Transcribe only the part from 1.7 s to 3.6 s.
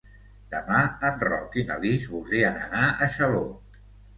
na Lis voldrien anar a Xaló.